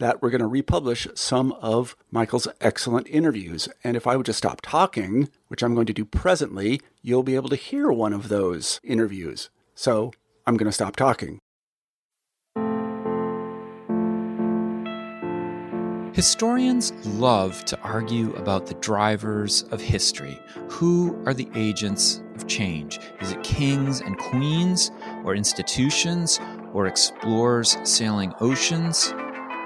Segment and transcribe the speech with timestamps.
[0.00, 3.68] that we're going to republish some of Michael's excellent interviews.
[3.84, 7.36] And if I would just stop talking, which I'm going to do presently, you'll be
[7.36, 9.50] able to hear one of those interviews.
[9.74, 10.12] So
[10.46, 11.38] I'm going to stop talking.
[16.14, 20.40] Historians love to argue about the drivers of history.
[20.68, 22.98] Who are the agents of change?
[23.20, 24.90] Is it kings and queens,
[25.24, 26.40] or institutions,
[26.72, 29.14] or explorers sailing oceans?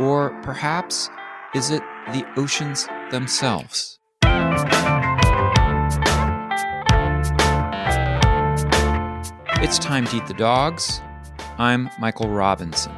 [0.00, 1.08] Or perhaps
[1.54, 4.00] is it the oceans themselves?
[9.62, 11.00] It's time to eat the dogs.
[11.58, 12.92] I'm Michael Robinson.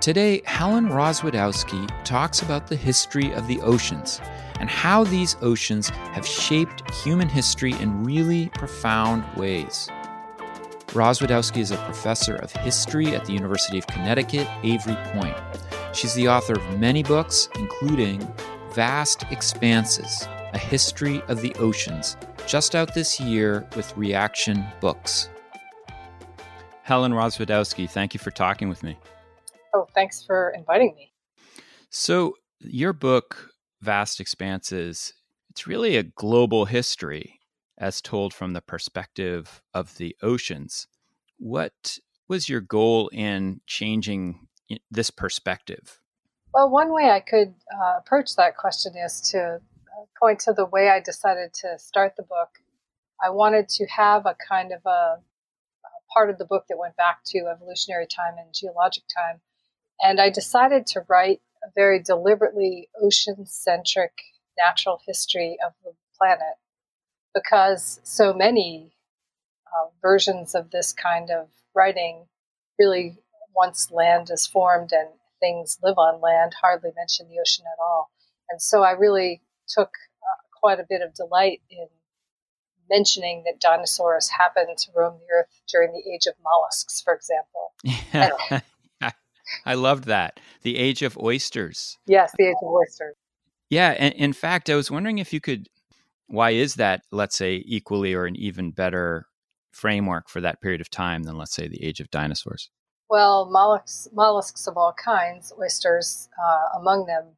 [0.00, 4.22] Today, Helen Rozwadowski talks about the history of the oceans
[4.60, 9.90] and how these oceans have shaped human history in really profound ways.
[10.90, 15.36] Rozwadowski is a professor of history at the University of Connecticut, Avery Point.
[15.92, 18.26] She's the author of many books, including
[18.72, 25.28] Vast Expanses A History of the Oceans, just out this year with Reaktion Books.
[26.82, 28.98] Helen Rozwadowski, thank you for talking with me.
[29.72, 31.12] Oh, thanks for inviting me.
[31.90, 35.12] So, your book, Vast Expanses,
[35.50, 37.39] it's really a global history
[37.80, 40.86] as told from the perspective of the oceans.
[41.38, 41.98] What
[42.28, 44.46] was your goal in changing
[44.90, 46.00] this perspective?
[46.52, 50.66] Well, one way I could uh, approach that question is to uh, point to the
[50.66, 52.50] way I decided to start the book.
[53.24, 56.96] I wanted to have a kind of a, a part of the book that went
[56.96, 59.40] back to evolutionary time and geologic time.
[60.02, 64.12] And I decided to write a very deliberately ocean centric
[64.58, 66.56] natural history of the planet
[67.34, 68.92] because so many
[69.66, 72.26] uh, versions of this kind of writing
[72.78, 73.18] really,
[73.54, 75.08] once land is formed and
[75.40, 78.10] things live on land, hardly mention the ocean at all.
[78.48, 81.86] And so I really took uh, quite a bit of delight in
[82.90, 87.72] mentioning that dinosaurs happened to roam the earth during the age of mollusks, for example.
[88.12, 88.60] Yeah.
[89.64, 90.40] I loved that.
[90.62, 91.98] The age of oysters.
[92.06, 93.16] Yes, the age of oysters.
[93.68, 93.94] Yeah.
[93.98, 95.68] And in fact, I was wondering if you could
[96.30, 99.26] why is that let's say equally or an even better
[99.72, 102.70] framework for that period of time than let's say the age of dinosaurs?
[103.08, 107.36] Well mollusks, mollusks of all kinds oysters uh, among them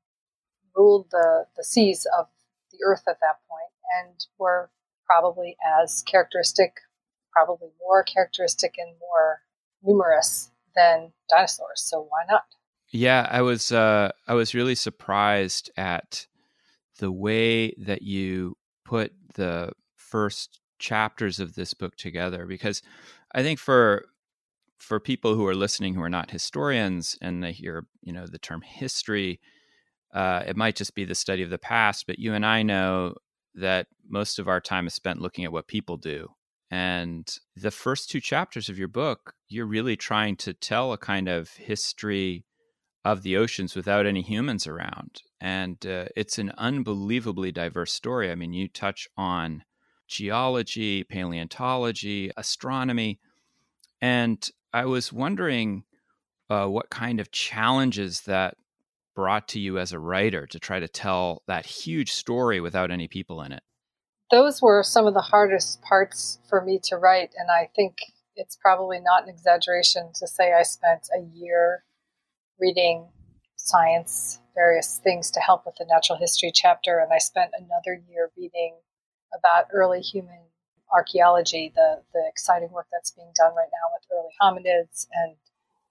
[0.77, 2.27] ruled the, the seas of
[2.71, 4.71] the earth at that point and were
[5.07, 6.77] probably as characteristic
[7.33, 9.41] probably more characteristic and more
[9.83, 12.45] numerous than dinosaurs so why not?
[12.91, 16.27] Yeah i was uh, i was really surprised at
[16.99, 18.57] the way that you
[18.93, 22.83] put the first chapters of this book together because
[23.35, 24.05] I think for
[24.79, 28.39] for people who are listening who are not historians and they hear you know the
[28.39, 29.41] term history,
[30.13, 32.07] uh, it might just be the study of the past.
[32.07, 33.15] But you and I know
[33.55, 36.29] that most of our time is spent looking at what people do.
[36.71, 41.29] And the first two chapters of your book, you're really trying to tell a kind
[41.29, 42.45] of history
[43.05, 45.23] of the oceans without any humans around.
[45.41, 48.31] And uh, it's an unbelievably diverse story.
[48.31, 49.65] I mean, you touch on
[50.07, 53.19] geology, paleontology, astronomy.
[54.01, 55.85] And I was wondering
[56.49, 58.57] uh, what kind of challenges that
[59.15, 63.09] brought to you as a writer to try to tell that huge story without any
[63.09, 63.63] people in it?
[64.31, 67.35] Those were some of the hardest parts for me to write.
[67.37, 67.99] And I think
[68.37, 71.85] it's probably not an exaggeration to say I spent a year
[72.63, 73.09] reading
[73.57, 77.01] science, various things to help with the natural history chapter.
[77.01, 78.77] And I spent another year reading
[79.37, 80.39] about early human
[80.95, 85.35] archaeology, the, the exciting work that's being done right now with early hominids and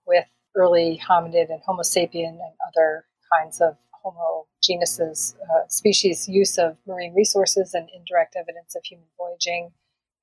[0.08, 0.26] with
[0.56, 6.78] early hominid and Homo sapien and other kinds of Homo genuses, uh, species use of
[6.88, 9.72] marine resources and indirect evidence of human voyaging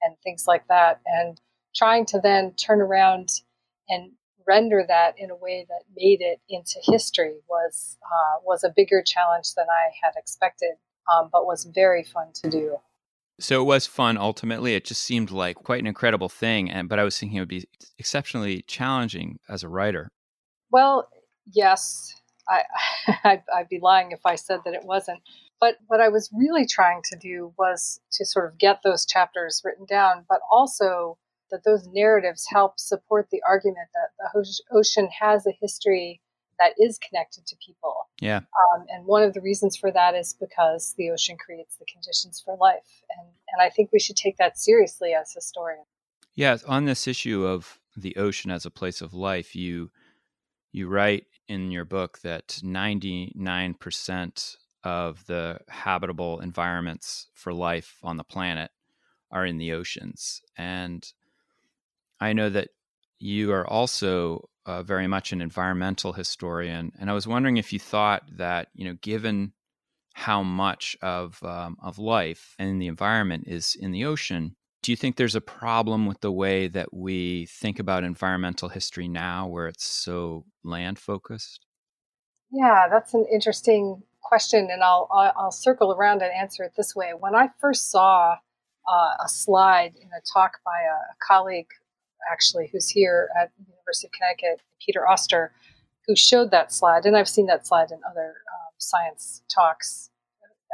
[0.03, 1.01] and things like that.
[1.07, 1.41] And
[1.75, 3.29] trying to then turn around
[3.89, 4.13] and
[4.49, 9.03] render that in a way that made it into history was uh, was a bigger
[9.05, 10.73] challenge than I had expected,
[11.13, 12.77] um, but was very fun to do.
[13.41, 14.75] So it was fun ultimately.
[14.75, 17.49] It just seemed like quite an incredible thing, and but I was thinking it would
[17.49, 17.69] be
[17.99, 20.09] exceptionally challenging as a writer.
[20.71, 21.09] Well,
[21.53, 22.15] yes,
[22.49, 22.65] I,
[23.25, 25.21] I'd, I'd be lying if I said that it wasn't.
[25.61, 29.61] But what I was really trying to do was to sort of get those chapters
[29.65, 31.19] written down, but also
[31.51, 36.21] that those narratives help support the argument that the ocean has a history
[36.59, 37.95] that is connected to people.
[38.21, 38.39] Yeah.
[38.39, 42.43] Um, and one of the reasons for that is because the ocean creates the conditions
[42.45, 43.03] for life.
[43.17, 45.87] And, and I think we should take that seriously as historians.
[46.35, 46.59] Yeah.
[46.67, 49.91] On this issue of the ocean as a place of life, you
[50.73, 58.25] you write in your book that 99% of the habitable environments for life on the
[58.25, 58.71] planet
[59.31, 60.43] are in the oceans.
[60.57, 61.11] And
[62.21, 62.69] I know that
[63.19, 66.93] you are also uh, very much an environmental historian.
[66.99, 69.53] And I was wondering if you thought that, you know, given
[70.15, 74.97] how much of, um, of life and the environment is in the ocean, do you
[74.97, 79.67] think there's a problem with the way that we think about environmental history now where
[79.67, 81.67] it's so land focused
[82.51, 87.13] yeah that's an interesting question and i'll i'll circle around and answer it this way
[87.19, 88.37] when i first saw
[88.91, 91.69] uh, a slide in a talk by a, a, colleague
[92.31, 95.53] actually who's here at the university of connecticut peter auster
[96.07, 100.11] who showed that slide and i've seen that slide in other um, science talks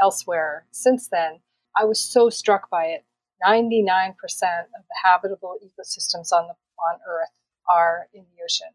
[0.02, 1.40] elsewhere since then
[1.78, 3.04] i was so struck by it
[3.44, 7.40] 99% of the habitable ecosystems on the on Earth
[7.72, 8.68] are in the ocean.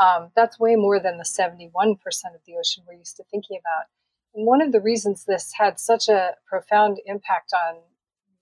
[0.00, 3.86] Um, that's way more than the 71% of the ocean we're used to thinking about.
[4.34, 7.76] And one of the reasons this had such a profound impact on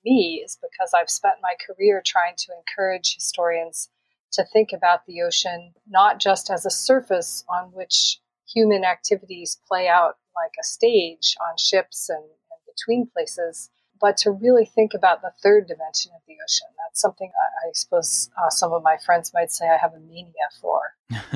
[0.04, 3.88] me is because I've spent my career trying to encourage historians
[4.32, 9.88] to think about the ocean not just as a surface on which human activities play
[9.88, 15.22] out like a stage on ships and, and between places, but to really think about
[15.22, 16.68] the third dimension of the ocean.
[16.84, 20.00] That's something I, I suppose uh, some of my friends might say I have a
[20.00, 20.80] mania for.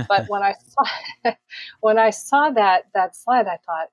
[0.09, 1.33] but when I saw
[1.81, 3.89] when I saw that that slide, I thought,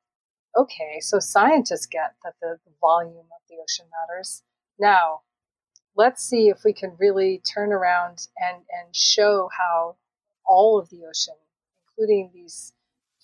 [0.58, 4.44] okay, so scientists get that the, the volume of the ocean matters.
[4.80, 5.22] Now,
[5.96, 9.98] let's see if we can really turn around and and show how
[10.46, 11.36] all of the ocean,
[11.88, 12.74] including these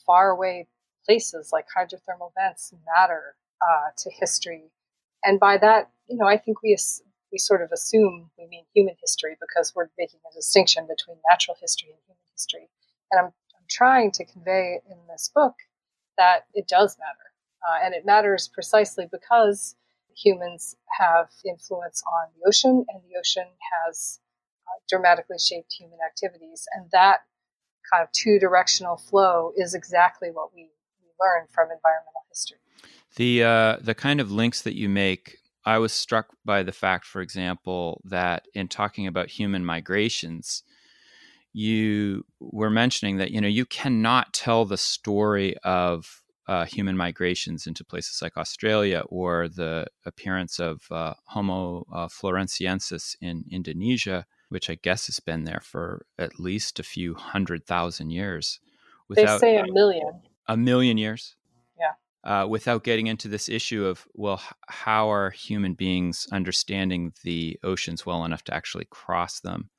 [0.05, 0.67] faraway
[1.05, 4.71] places like hydrothermal vents, matter uh, to history
[5.25, 6.77] and by that, you know, I think we
[7.31, 11.57] we sort of assume we mean human history because we're making a distinction between natural
[11.59, 12.69] history and human history.
[13.11, 15.55] And I'm, I'm trying to convey in this book
[16.17, 17.31] that it does matter,
[17.67, 19.75] uh, and it matters precisely because
[20.15, 23.47] humans have influence on the ocean, and the ocean
[23.85, 24.19] has
[24.67, 27.19] uh, dramatically shaped human activities, and that
[27.91, 30.69] kind of two-directional flow is exactly what we,
[31.01, 32.57] we learn from environmental history.
[33.15, 37.05] The uh, the kind of links that you make, I was struck by the fact,
[37.05, 40.63] for example, that in talking about human migrations,
[41.53, 47.67] you were mentioning that you know you cannot tell the story of uh, human migrations
[47.67, 54.69] into places like Australia or the appearance of uh, Homo uh, floresiensis in Indonesia, which
[54.69, 58.59] I guess has been there for at least a few hundred thousand years.
[59.09, 60.21] Without, they say a million.
[60.47, 61.35] A million years
[62.25, 68.05] uh, without getting into this issue of well, how are human beings understanding the oceans
[68.05, 69.69] well enough to actually cross them?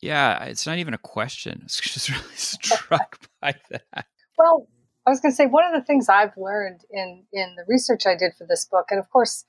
[0.00, 1.60] Yeah, it's not even a question.
[1.64, 4.06] It's just really struck by that.
[4.38, 4.66] Well,
[5.06, 8.06] I was going to say one of the things I've learned in in the research
[8.06, 9.44] I did for this book, and of course,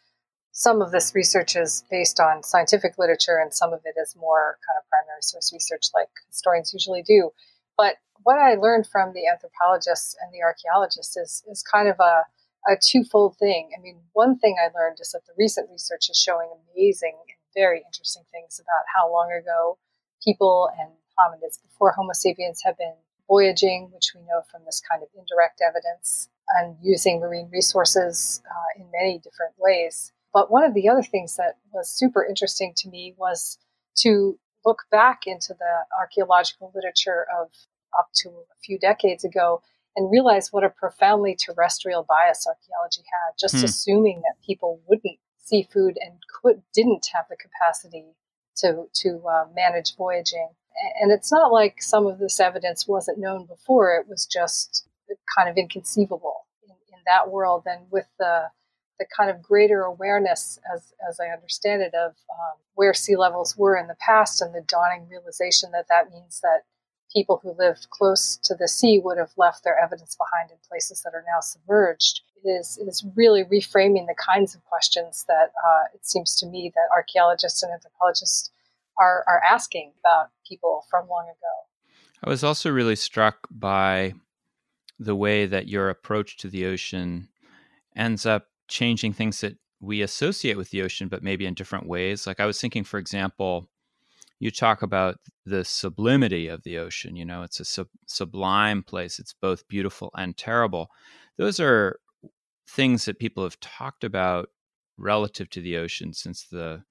[0.51, 4.57] some of this research is based on scientific literature, and some of it is more
[4.67, 7.31] kind of primary source research, like historians usually do.
[7.77, 12.23] But what I learned from the anthropologists and the archaeologists is, is kind of a,
[12.67, 13.71] a twofold thing.
[13.77, 17.37] I mean, one thing I learned is that the recent research is showing amazing and
[17.53, 19.77] very interesting things about how long ago
[20.23, 22.95] people and hominids before Homo sapiens have been
[23.27, 26.29] voyaging, which we know from this kind of indirect evidence,
[26.59, 30.11] and using marine resources uh, in many different ways.
[30.33, 33.57] But one of the other things that was super interesting to me was
[33.99, 37.49] to look back into the archaeological literature of
[37.97, 39.61] up to a few decades ago
[39.95, 43.63] and realize what a profoundly terrestrial bias archaeology had, just hmm.
[43.63, 48.15] assuming that people wouldn't see food and could didn't have the capacity
[48.57, 50.49] to to uh, manage voyaging.
[51.01, 54.87] And it's not like some of this evidence wasn't known before; it was just
[55.35, 57.63] kind of inconceivable in, in that world.
[57.65, 58.49] And with the
[58.97, 63.57] the kind of greater awareness, as as I understand it, of um, where sea levels
[63.57, 66.63] were in the past, and the dawning realization that that means that
[67.15, 71.01] people who lived close to the sea would have left their evidence behind in places
[71.03, 72.21] that are now submerged.
[72.43, 76.45] It is, it is really reframing the kinds of questions that uh, it seems to
[76.45, 78.51] me that archaeologists and anthropologists
[78.99, 82.21] are, are asking about people from long ago.
[82.23, 84.13] I was also really struck by
[84.99, 87.29] the way that your approach to the ocean
[87.95, 92.25] ends up changing things that we associate with the ocean, but maybe in different ways.
[92.25, 93.69] Like I was thinking, for example,
[94.39, 97.15] you talk about the sublimity of the ocean.
[97.15, 99.19] You know, it's a sub- sublime place.
[99.19, 100.89] It's both beautiful and terrible.
[101.37, 101.99] Those are
[102.67, 104.49] things that people have talked about
[104.97, 106.83] relative to the ocean since the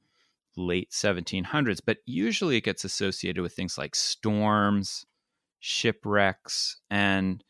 [0.57, 5.07] late 1700s, but usually it gets associated with things like storms,
[5.61, 7.43] shipwrecks, and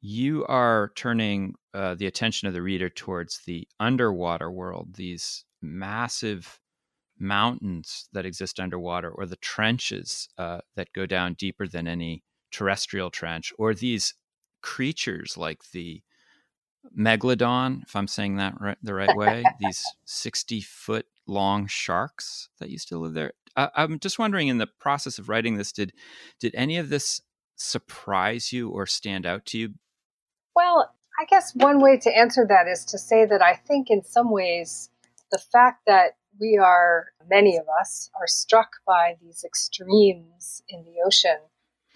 [0.00, 6.60] you are turning uh, the attention of the reader towards the underwater world, these massive
[7.18, 13.10] mountains that exist underwater, or the trenches uh, that go down deeper than any terrestrial
[13.10, 14.14] trench, or these
[14.60, 16.02] creatures like the
[16.96, 22.70] megalodon, if I'm saying that right, the right way, these 60 foot long sharks that
[22.70, 23.32] used to live there.
[23.56, 25.92] I, I'm just wondering, in the process of writing this, did
[26.40, 27.20] did any of this
[27.56, 29.74] surprise you or stand out to you?
[30.54, 34.04] Well, I guess one way to answer that is to say that I think, in
[34.04, 34.90] some ways,
[35.32, 40.96] the fact that we are, many of us, are struck by these extremes in the
[41.04, 41.38] ocean.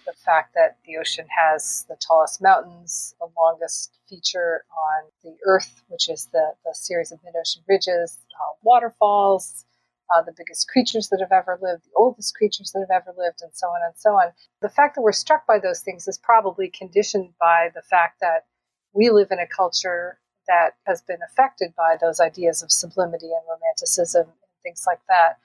[0.05, 5.81] The fact that the ocean has the tallest mountains, the longest feature on the Earth,
[5.87, 9.65] which is the, the series of mid ocean ridges, uh, waterfalls,
[10.13, 13.39] uh, the biggest creatures that have ever lived, the oldest creatures that have ever lived,
[13.41, 14.31] and so on and so on.
[14.61, 18.45] The fact that we're struck by those things is probably conditioned by the fact that
[18.93, 23.41] we live in a culture that has been affected by those ideas of sublimity and
[23.47, 25.39] romanticism and things like that.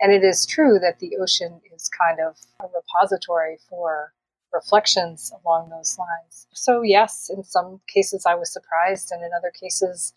[0.00, 4.12] And it is true that the ocean is kind of a repository for
[4.52, 6.46] reflections along those lines.
[6.52, 10.12] So, yes, in some cases I was surprised, and in other cases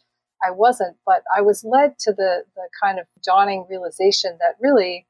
[0.45, 0.97] I wasn't.
[1.05, 5.07] But I was led to the, the kind of dawning realization that really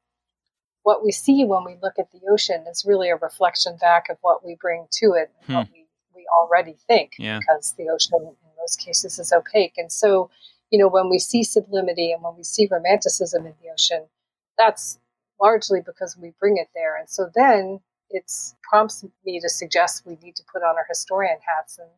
[0.83, 4.17] what we see when we look at the ocean is really a reflection back of
[4.21, 5.53] what we bring to it and hmm.
[5.55, 7.39] what we, we already think, yeah.
[7.39, 9.73] because the ocean in most cases is opaque.
[9.77, 10.29] And so,
[10.69, 14.05] you know, when we see sublimity and when we see romanticism in the ocean,
[14.57, 14.99] that's
[15.41, 16.95] largely because we bring it there.
[16.95, 17.79] And so then
[18.09, 18.31] it
[18.63, 21.89] prompts me to suggest we need to put on our historian hats and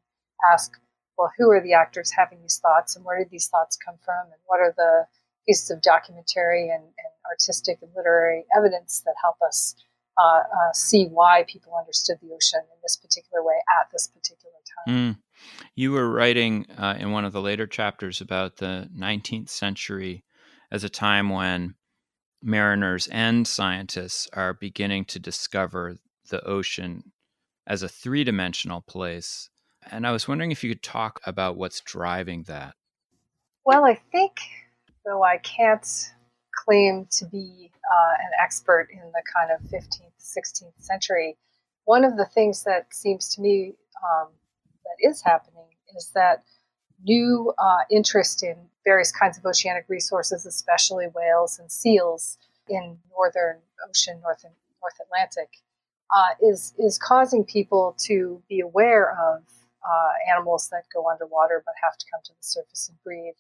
[0.52, 0.74] ask,
[1.18, 4.26] well, who are the actors having these thoughts and where did these thoughts come from
[4.26, 5.06] and what are the
[5.48, 9.76] pieces of documentary and, and artistic and literary evidence that help us
[10.20, 14.56] uh, uh, see why people understood the ocean in this particular way at this particular
[14.86, 14.96] time.
[14.96, 15.18] Mm.
[15.76, 20.24] You were writing uh, in one of the later chapters about the 19th century
[20.72, 21.76] as a time when
[22.42, 25.98] mariners and scientists are beginning to discover
[26.30, 27.12] the ocean
[27.66, 29.50] as a three dimensional place.
[29.90, 32.76] And I was wondering if you could talk about what's driving that.
[33.66, 34.38] Well, I think,
[35.06, 35.86] though I can't
[36.66, 41.38] claim to be uh, an expert in the kind of 15th, 16th century,
[41.86, 44.30] one of the things that seems to me um,
[44.84, 46.44] that is happening is that
[47.04, 48.56] new uh, interest in
[48.88, 52.38] various kinds of oceanic resources, especially whales and seals
[52.70, 54.46] in northern ocean, north
[54.82, 55.50] North Atlantic,
[56.16, 59.44] uh, is is causing people to be aware of
[59.84, 63.36] uh, animals that go underwater but have to come to the surface and breathe,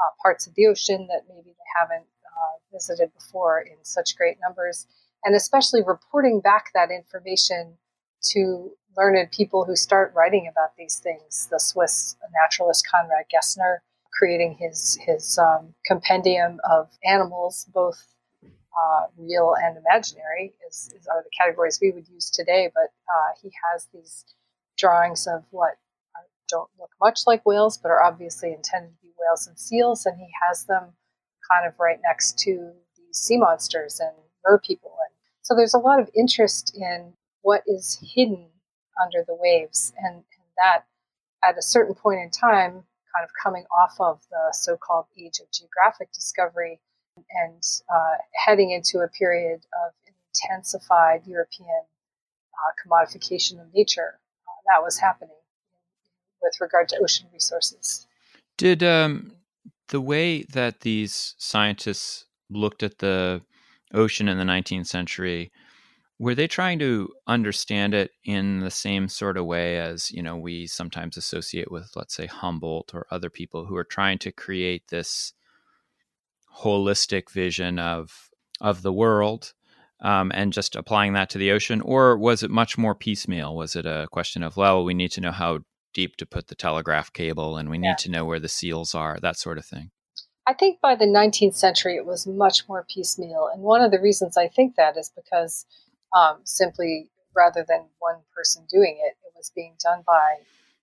[0.00, 4.36] uh, parts of the ocean that maybe they haven't uh, visited before in such great
[4.42, 4.86] numbers,
[5.24, 7.78] and especially reporting back that information
[8.32, 11.46] to learned people who start writing about these things.
[11.52, 13.78] The Swiss naturalist Conrad Gessner
[14.18, 18.04] creating his his um, compendium of animals, both
[18.42, 22.70] uh, real and imaginary is, is, are the categories we would use today.
[22.74, 24.24] But uh, he has these
[24.76, 25.74] drawings of what
[26.48, 30.18] don't look much like whales, but are obviously intended to be whales and seals, and
[30.18, 30.92] he has them
[31.50, 34.12] kind of right next to these sea monsters and
[34.44, 34.96] mer people.
[35.06, 38.46] And so there's a lot of interest in what is hidden
[39.00, 40.84] under the waves, and, and that
[41.44, 42.84] at a certain point in time,
[43.18, 46.80] kind of coming off of the so-called age of geographic discovery
[47.16, 51.82] and uh, heading into a period of intensified European
[52.54, 54.20] uh, commodification of nature.
[54.46, 55.34] Uh, that was happening
[56.40, 58.06] with regard to ocean resources.
[58.56, 59.32] Did um,
[59.88, 63.42] the way that these scientists looked at the
[63.92, 65.50] ocean in the 19th century
[66.18, 70.36] were they trying to understand it in the same sort of way as you know
[70.36, 74.88] we sometimes associate with let's say humboldt or other people who are trying to create
[74.88, 75.32] this
[76.58, 79.54] holistic vision of of the world
[80.00, 81.80] um, and just applying that to the ocean?
[81.80, 83.56] Or was it much more piecemeal?
[83.56, 85.60] Was it a question of well we need to know how
[85.94, 87.90] deep to put the telegraph cable and we yeah.
[87.90, 89.90] need to know where the seals are that sort of thing?
[90.46, 94.00] I think by the 19th century it was much more piecemeal and one of the
[94.00, 95.66] reasons i think that is because
[96.12, 100.36] um, simply rather than one person doing it it was being done by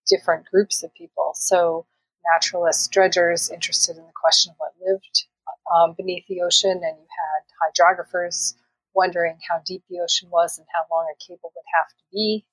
[0.07, 1.85] different groups of people so
[2.33, 5.25] naturalists dredgers interested in the question of what lived
[5.73, 8.55] um, beneath the ocean, and you had hydrographers
[8.93, 12.45] wondering how deep the ocean was and how long a cable would have to be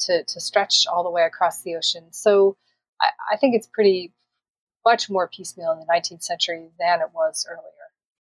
[0.00, 2.12] to, to stretch all the way across the ocean.
[2.12, 2.56] So
[3.00, 4.12] I, I think it's pretty
[4.84, 7.77] much more piecemeal in the 19th century than it was earlier.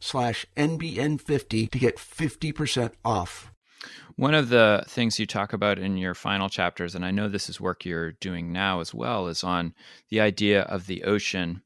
[0.00, 3.52] slash NBN50 to get 50% off.
[4.16, 7.48] One of the things you talk about in your final chapters, and I know this
[7.48, 9.74] is work you're doing now as well, is on
[10.10, 11.62] the idea of the ocean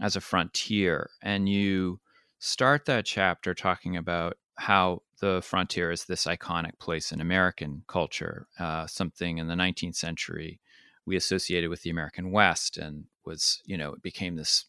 [0.00, 1.10] as a frontier.
[1.22, 2.00] And you
[2.38, 8.46] start that chapter talking about how the frontier is this iconic place in American culture,
[8.58, 10.60] uh, something in the 19th century
[11.06, 14.66] we associated with the American West and was, you know, it became this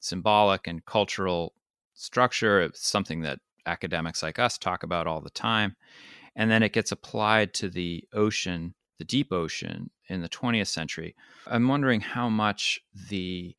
[0.00, 1.54] symbolic and cultural
[1.94, 2.60] structure.
[2.60, 5.76] It's something that academics like us talk about all the time.
[6.36, 11.14] And then it gets applied to the ocean, the deep ocean in the 20th century.
[11.46, 13.54] I'm wondering how much the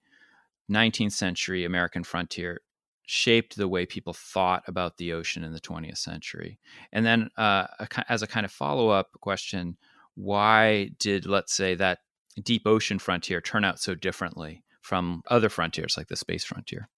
[0.69, 2.61] 19th century American frontier
[3.07, 6.59] shaped the way people thought about the ocean in the 20th century.
[6.91, 7.67] And then, uh,
[8.09, 9.77] as a kind of follow up question,
[10.15, 11.99] why did, let's say, that
[12.41, 16.89] deep ocean frontier turn out so differently from other frontiers like the space frontier?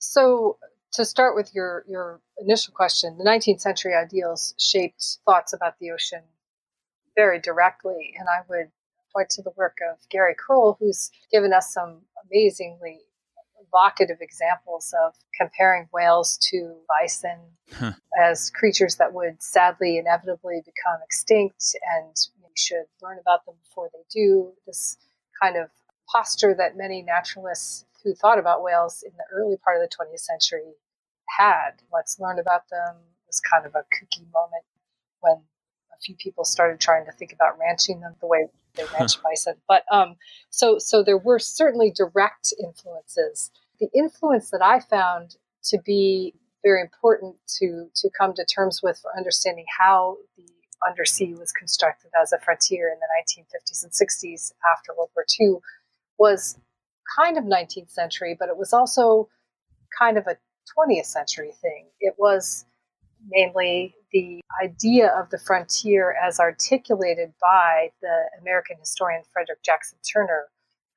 [0.00, 0.56] So,
[0.94, 5.92] to start with your, your initial question, the 19th century ideals shaped thoughts about the
[5.92, 6.22] ocean
[7.14, 8.14] very directly.
[8.18, 8.70] And I would
[9.14, 13.00] point to the work of Gary Kroll, who's given us some amazingly
[13.60, 17.38] evocative examples of comparing whales to bison
[17.72, 17.92] huh.
[18.20, 23.90] as creatures that would sadly, inevitably become extinct, and we should learn about them before
[23.92, 24.52] they do.
[24.66, 24.96] This
[25.40, 25.68] kind of
[26.10, 30.20] posture that many naturalists who thought about whales in the early part of the 20th
[30.20, 30.74] century
[31.38, 31.72] had.
[31.92, 34.64] Let's learn about them it was kind of a kooky moment
[35.20, 39.22] when a few people started trying to think about ranching them the way they ranch
[39.22, 39.54] bison.
[39.68, 40.16] But um,
[40.50, 43.50] so so there were certainly direct influences.
[43.78, 48.98] The influence that I found to be very important to to come to terms with
[48.98, 50.44] for understanding how the
[50.86, 55.56] undersea was constructed as a frontier in the 1950s and 60s after World War II
[56.18, 56.58] was
[57.16, 59.28] kind of 19th century, but it was also
[59.98, 60.36] kind of a
[60.78, 61.86] 20th century thing.
[62.00, 62.64] It was
[63.28, 70.46] mainly the idea of the frontier as articulated by the American historian Frederick Jackson Turner,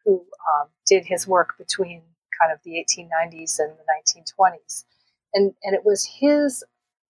[0.05, 2.01] who um, did his work between
[2.41, 4.85] kind of the 1890s and the 1920s.
[5.33, 6.63] And, and it was his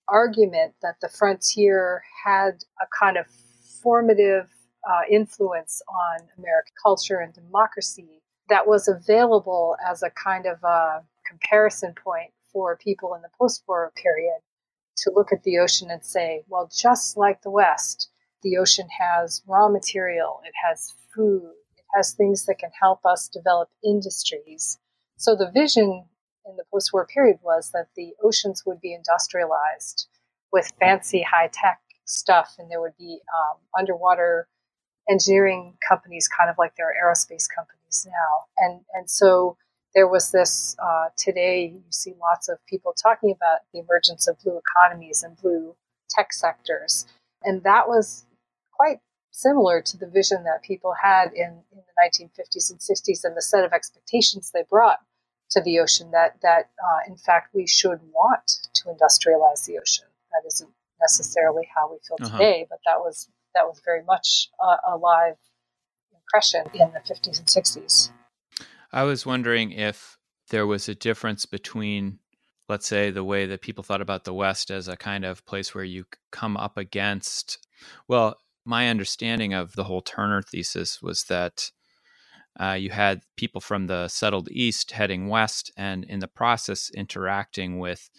[0.08, 3.26] argument that the frontier had a kind of
[3.82, 4.50] formative
[4.90, 11.04] uh, influence on American culture and democracy that was available as a kind of a
[11.28, 14.40] comparison point for people in the post war period
[14.98, 18.10] to look at the ocean and say, well, just like the West,
[18.44, 23.28] the ocean has raw material, it has food, it has things that can help us
[23.28, 24.78] develop industries.
[25.18, 26.06] So the vision
[26.46, 30.08] in the post war period was that the oceans would be industrialized
[30.52, 34.48] with fancy high tech stuff, and there would be um, underwater
[35.10, 38.46] engineering companies, kind of like there are aerospace companies now.
[38.58, 39.58] And, and so
[39.96, 44.40] there was this uh, today, you see lots of people talking about the emergence of
[44.40, 45.76] blue economies and blue
[46.10, 47.06] tech sectors.
[47.44, 48.26] And that was
[48.72, 49.00] quite
[49.32, 53.42] similar to the vision that people had in, in the 1950s and 60s and the
[53.42, 55.00] set of expectations they brought
[55.52, 60.06] to the ocean that, that uh, in fact, we should want to industrialize the ocean.
[60.32, 62.38] That isn't necessarily how we feel uh-huh.
[62.38, 64.98] today, but that was that was very much a, a
[66.34, 68.10] live impression in the 50s and 60s.
[68.92, 70.18] I was wondering if
[70.50, 72.20] there was a difference between,
[72.70, 75.74] let's say, the way that people thought about the West as a kind of place
[75.74, 77.66] where you come up against,
[78.08, 81.72] well, my understanding of the whole Turner thesis was that
[82.60, 87.80] uh, you had people from the settled East heading west, and in the process interacting
[87.80, 88.12] with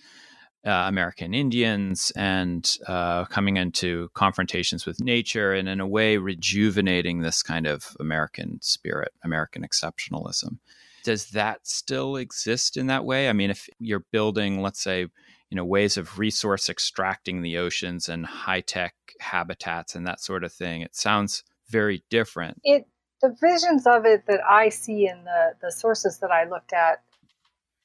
[0.65, 7.21] uh, American Indians and uh, coming into confrontations with nature, and in a way rejuvenating
[7.21, 10.59] this kind of American spirit, American exceptionalism.
[11.05, 13.29] Does that still exist in that way?
[13.29, 18.09] I mean, if you're building, let's say, you know, ways of resource extracting the oceans
[18.09, 22.59] and high tech habitats and that sort of thing, it sounds very different.
[22.65, 22.87] It
[23.21, 27.03] the visions of it that I see in the the sources that I looked at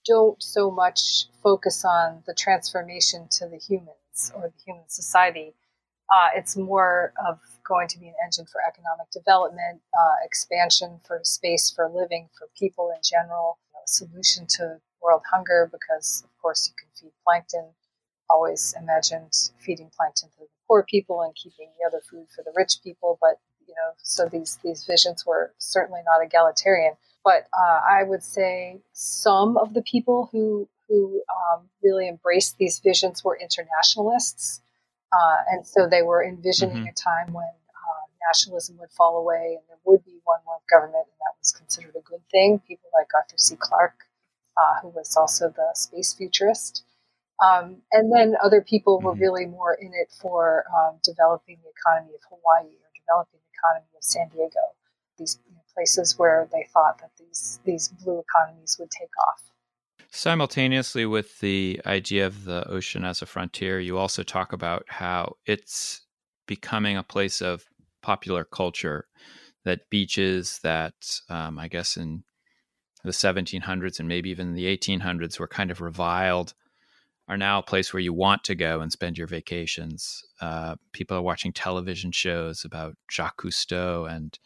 [0.05, 5.53] don't so much focus on the transformation to the humans or the human society.
[6.13, 11.19] Uh, it's more of going to be an engine for economic development, uh, expansion for
[11.23, 16.41] space for living for people in general, you know, solution to world hunger because, of
[16.41, 17.69] course, you can feed plankton.
[18.29, 22.53] Always imagined feeding plankton to the poor people and keeping the other food for the
[22.55, 26.93] rich people, but you know, so these these visions were certainly not egalitarian.
[27.23, 32.79] But uh, I would say some of the people who who um, really embraced these
[32.79, 34.61] visions were internationalists,
[35.13, 36.87] uh, and so they were envisioning mm-hmm.
[36.87, 41.05] a time when uh, nationalism would fall away and there would be one world government,
[41.05, 42.59] and that was considered a good thing.
[42.67, 43.55] People like Arthur C.
[43.59, 44.05] Clarke,
[44.57, 46.83] uh, who was also the space futurist.
[47.39, 49.21] Um, and then other people were mm-hmm.
[49.21, 53.91] really more in it for um, developing the economy of Hawaii or developing the economy
[53.95, 54.75] of San Diego.
[55.17, 55.39] These
[55.79, 59.41] places where they thought that these these blue economies would take off.
[60.11, 65.35] Simultaneously with the idea of the ocean as a frontier, you also talk about how
[65.45, 66.01] it's
[66.47, 67.63] becoming a place of
[68.01, 69.07] popular culture.
[69.65, 70.95] That beaches that
[71.29, 72.23] um, I guess in
[73.03, 76.53] the 1700s and maybe even the 1800s were kind of reviled
[77.29, 80.23] are now a place where you want to go and spend your vacations.
[80.41, 84.39] Uh, people are watching television shows about Jacques Cousteau and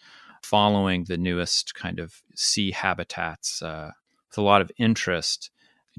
[0.44, 3.92] following the newest kind of sea habitats uh,
[4.30, 5.50] with a lot of interest.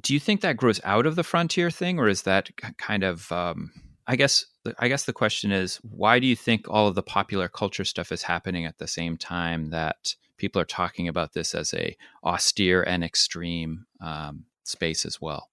[0.03, 3.31] Do you think that grows out of the frontier thing, or is that kind of?
[3.33, 3.73] Um,
[4.07, 4.45] I guess
[4.79, 8.13] I guess the question is, why do you think all of the popular culture stuff
[8.13, 12.83] is happening at the same time that people are talking about this as a austere
[12.83, 15.51] and extreme um, space as well?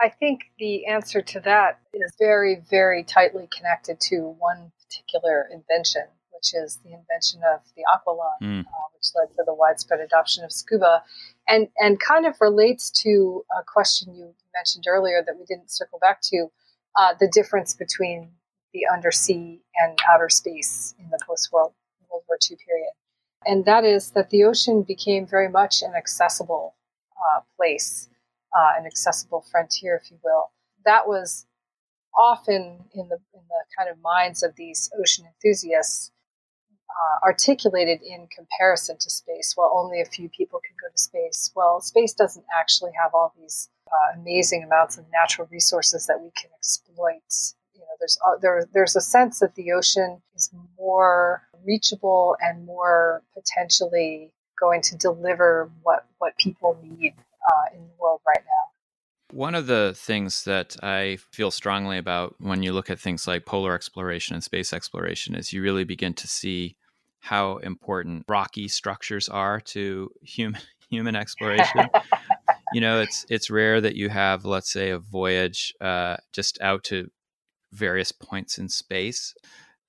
[0.00, 6.04] I think the answer to that is very, very tightly connected to one particular invention
[6.38, 8.60] which is the invention of the aqualung, mm.
[8.60, 11.02] uh, which led to the widespread adoption of scuba,
[11.48, 15.98] and and kind of relates to a question you mentioned earlier that we didn't circle
[15.98, 16.46] back to,
[16.96, 18.30] uh, the difference between
[18.72, 21.72] the undersea and outer space in the post-World
[22.10, 22.92] World War II period,
[23.44, 26.76] and that is that the ocean became very much an accessible
[27.16, 28.08] uh, place,
[28.56, 30.52] uh, an accessible frontier, if you will.
[30.84, 31.46] That was
[32.16, 36.12] often in the in the kind of minds of these ocean enthusiasts
[36.90, 39.54] uh, articulated in comparison to space.
[39.56, 41.52] Well, only a few people can go to space.
[41.54, 46.30] Well, space doesn't actually have all these uh, amazing amounts of natural resources that we
[46.36, 47.22] can exploit.
[47.74, 52.64] You know, there's uh, there, there's a sense that the ocean is more reachable and
[52.64, 57.14] more potentially going to deliver what what people need
[57.50, 59.36] uh, in the world right now.
[59.36, 63.44] One of the things that I feel strongly about when you look at things like
[63.44, 66.76] polar exploration and space exploration is you really begin to see
[67.20, 71.86] how important rocky structures are to human human exploration.
[72.72, 76.84] you know, it's it's rare that you have, let's say, a voyage uh, just out
[76.84, 77.10] to
[77.72, 79.34] various points in space.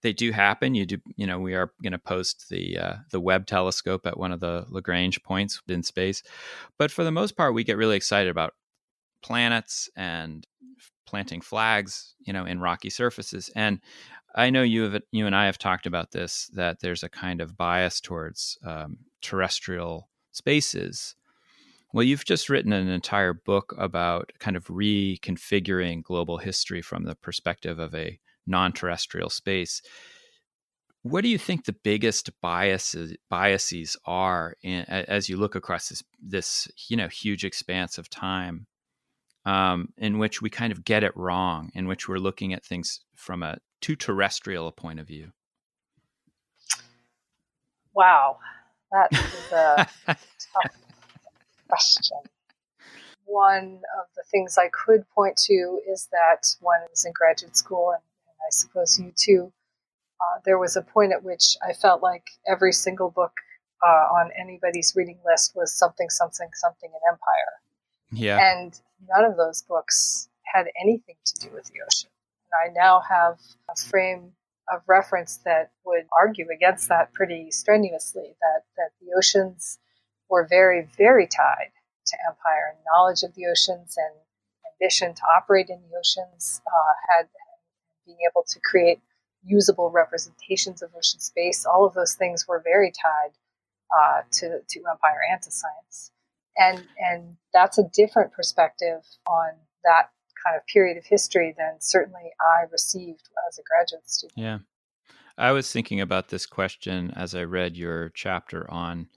[0.02, 0.76] They do happen.
[0.76, 4.18] You do, you know, we are going to post the uh, the Webb telescope at
[4.18, 6.24] one of the Lagrange points in space,
[6.78, 8.54] but for the most part, we get really excited about
[9.22, 10.46] planets and
[11.06, 13.50] planting flags, you know, in rocky surfaces.
[13.56, 13.82] And
[14.36, 17.42] I know you have you and I have talked about this that there's a kind
[17.42, 21.16] of bias towards um, terrestrial spaces.
[21.94, 27.16] Well, you've just written an entire book about kind of reconfiguring global history from the
[27.16, 29.82] perspective of a non-terrestrial space.
[31.02, 36.04] What do you think the biggest biases biases are in, as you look across this
[36.22, 38.68] this you know huge expanse of time,
[39.46, 43.00] um, in which we kind of get it wrong, in which we're looking at things
[43.16, 45.32] from a too terrestrial a point of view?
[47.94, 48.38] Wow,
[48.92, 50.76] that is a tough
[51.68, 52.18] question.
[53.26, 57.56] One of the things I could point to is that when I was in graduate
[57.56, 59.52] school, and, and I suppose you too,
[60.20, 63.34] uh, there was a point at which I felt like every single book
[63.86, 67.60] uh, on anybody's reading list was something, something, something in Empire.
[68.12, 68.40] Yeah.
[68.40, 72.10] And none of those books had anything to do with the ocean.
[72.54, 74.34] I now have a frame
[74.72, 79.80] of reference that would argue against that pretty strenuously that, that the oceans
[80.30, 81.72] were very, very tied
[82.06, 82.76] to empire.
[82.76, 84.16] And knowledge of the oceans and
[84.74, 87.28] ambition to operate in the oceans uh, had
[88.06, 89.00] being able to create
[89.44, 91.66] usable representations of ocean space.
[91.66, 93.32] All of those things were very tied
[93.98, 96.12] uh, to, to empire and to science.
[96.58, 99.52] And, and that's a different perspective on
[99.84, 100.10] that
[100.46, 104.38] kind of period of history than certainly I received as a graduate student.
[104.38, 104.60] Yeah.
[105.38, 109.08] I was thinking about this question as I read your chapter on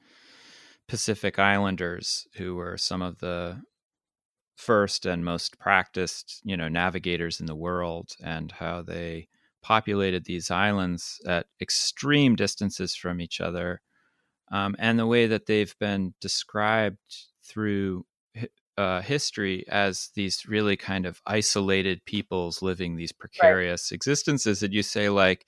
[0.89, 3.63] Pacific Islanders, who were some of the
[4.57, 9.29] first and most practiced, you know, navigators in the world, and how they
[9.63, 13.81] populated these islands at extreme distances from each other,
[14.53, 16.99] um, and the way that they've been described
[17.45, 18.05] through
[18.79, 23.97] uh, history as these really kind of isolated peoples living these precarious right.
[23.97, 25.47] existences that you say like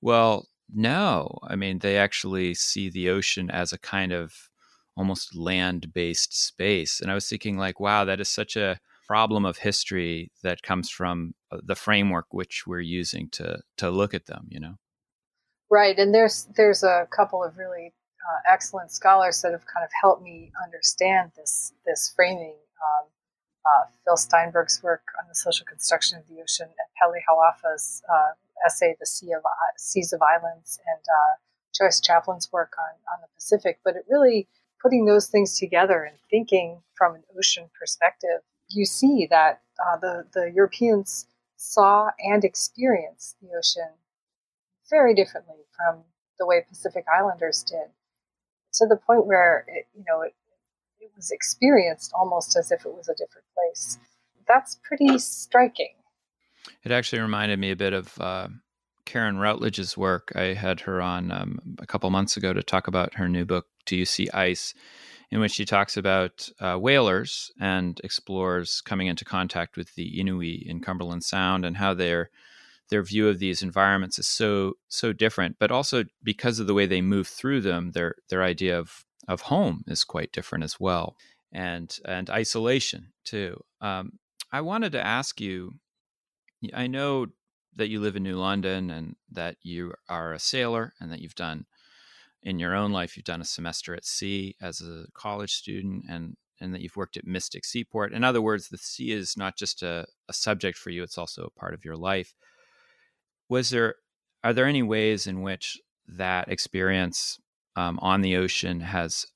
[0.00, 4.32] well no i mean they actually see the ocean as a kind of
[4.96, 9.58] almost land-based space and i was thinking like wow that is such a problem of
[9.58, 14.46] history that comes from uh, the framework which we're using to to look at them
[14.48, 14.76] you know
[15.70, 17.92] right and there's there's a couple of really
[18.28, 22.56] uh, excellent scholars that have kind of helped me understand this this framing.
[22.82, 23.08] Um,
[23.64, 28.32] uh, Phil Steinberg's work on the social construction of the ocean, and Peli Hau'ofa's uh,
[28.66, 29.42] essay, "The Sea of
[29.76, 31.34] Seas of Islands," and uh,
[31.76, 33.80] Joyce Chaplin's work on on the Pacific.
[33.84, 34.48] But it really
[34.80, 40.26] putting those things together and thinking from an ocean perspective, you see that uh, the
[40.32, 43.90] the Europeans saw and experienced the ocean
[44.90, 46.02] very differently from
[46.38, 47.88] the way Pacific Islanders did
[48.74, 50.34] to the point where it, you know it,
[51.00, 53.98] it was experienced almost as if it was a different place.
[54.46, 55.94] That's pretty striking.
[56.84, 58.48] It actually reminded me a bit of uh,
[59.04, 60.32] Karen Routledge's work.
[60.34, 63.66] I had her on um, a couple months ago to talk about her new book,
[63.86, 64.74] Do You See Ice?
[65.32, 70.62] in which she talks about uh, whalers and explores coming into contact with the Inuit
[70.66, 72.28] in Cumberland Sound and how they're
[72.92, 76.84] their view of these environments is so so different but also because of the way
[76.84, 81.16] they move through them their their idea of of home is quite different as well
[81.52, 83.58] and and isolation too.
[83.80, 84.18] Um,
[84.52, 85.72] i wanted to ask you
[86.74, 87.26] i know
[87.74, 91.34] that you live in new london and that you are a sailor and that you've
[91.34, 91.64] done
[92.42, 96.36] in your own life you've done a semester at sea as a college student and
[96.60, 98.12] and that you've worked at mystic seaport.
[98.12, 101.44] In other words the sea is not just a, a subject for you it's also
[101.44, 102.34] a part of your life
[103.52, 103.96] was there
[104.42, 107.38] are there any ways in which that experience
[107.76, 109.26] um, on the ocean has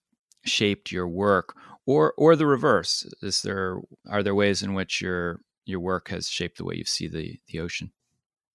[0.44, 5.40] shaped your work or or the reverse is there are there ways in which your
[5.66, 7.92] your work has shaped the way you see the the ocean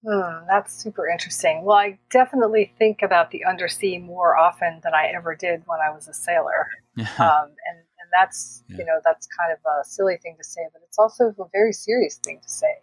[0.04, 1.62] Hmm, that's super interesting.
[1.64, 5.94] Well, I definitely think about the undersea more often than I ever did when I
[5.94, 6.66] was a sailor.
[6.98, 8.78] um, and, and that's, yeah.
[8.78, 11.72] you know, that's kind of a silly thing to say, but it's also a very
[11.72, 12.74] serious thing to say.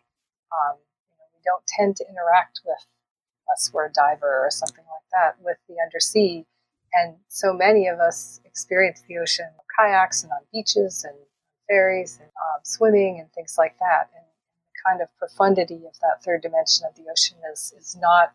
[0.54, 0.78] Um,
[1.44, 2.86] don't tend to interact with
[3.52, 6.46] us we're a diver or something like that with the undersea.
[6.94, 11.16] And so many of us experience the ocean on kayaks and on beaches and
[11.68, 14.10] ferries and um, swimming and things like that.
[14.16, 18.34] And the kind of profundity of that third dimension of the ocean is, is not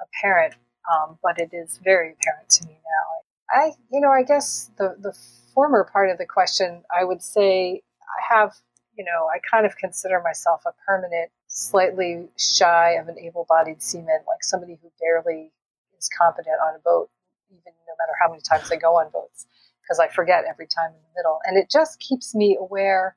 [0.00, 0.54] apparent,
[0.90, 3.60] um, but it is very apparent to me now.
[3.60, 5.16] I, you know, I guess the, the
[5.52, 8.54] former part of the question, I would say I have,
[8.96, 14.20] you know, I kind of consider myself a permanent slightly shy of an able-bodied seaman,
[14.26, 15.52] like somebody who barely
[15.96, 17.08] is competent on a boat,
[17.48, 19.46] even no matter how many times I go on boats,
[19.80, 21.38] because I forget every time in the middle.
[21.44, 23.16] And it just keeps me aware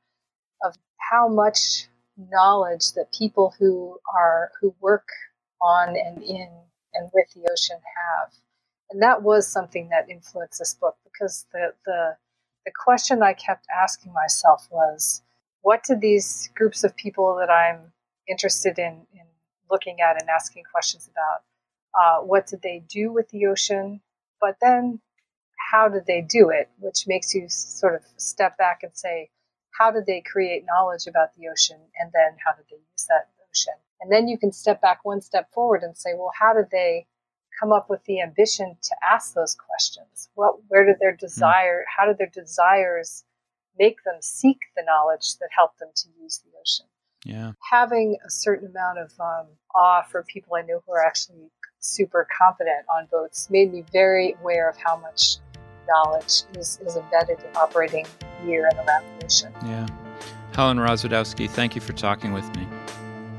[0.64, 0.76] of
[1.10, 1.88] how much
[2.32, 5.08] knowledge that people who are who work
[5.62, 6.50] on and in
[6.94, 8.34] and with the ocean have.
[8.92, 12.18] And that was something that influenced this book because the the
[12.66, 15.24] the question I kept asking myself was,
[15.62, 17.94] what did these groups of people that I'm
[18.28, 19.26] interested in, in
[19.70, 21.42] looking at and asking questions about,
[22.00, 24.02] uh, what did they do with the ocean?
[24.40, 25.00] But then,
[25.72, 26.70] how did they do it?
[26.80, 29.30] Which makes you sort of step back and say,
[29.78, 31.78] how did they create knowledge about the ocean?
[32.00, 33.74] And then, how did they use that ocean?
[34.02, 37.08] And then you can step back one step forward and say, well, how did they
[37.60, 40.30] come up with the ambition to ask those questions?
[40.36, 43.24] What, where did their desire, how did their desires
[43.78, 46.86] make them seek the knowledge that helped them to use the ocean?
[47.28, 47.52] Yeah.
[47.72, 52.26] Having a certain amount of um, awe for people I know who are actually super
[52.38, 55.36] competent on boats made me very aware of how much
[55.90, 58.06] knowledge is, is embedded in operating
[58.46, 59.54] near and around the ocean.
[59.66, 59.88] Yeah.
[60.54, 62.66] Helen Rozwadowski, thank you for talking with me.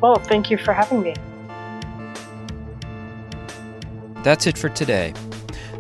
[0.02, 1.14] Well, thank you for having me.
[4.22, 5.14] That's it for today.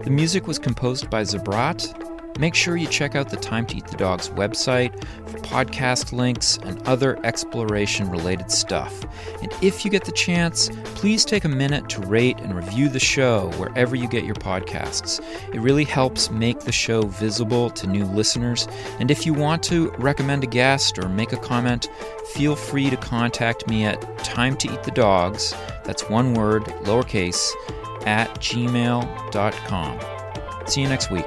[0.04, 2.07] The music was composed by Zabrat.
[2.38, 4.92] Make sure you check out the Time to Eat the Dog's website
[5.28, 9.04] for podcast links and other exploration related stuff.
[9.42, 13.00] And if you get the chance, please take a minute to rate and review the
[13.00, 15.20] show wherever you get your podcasts.
[15.52, 18.68] It really helps make the show visible to new listeners.
[19.00, 21.88] And if you want to recommend a guest or make a comment,
[22.34, 27.52] feel free to contact me at time to eat the dogs, that's one word, lowercase,
[28.06, 30.00] at gmail.com.
[30.66, 31.26] See you next week.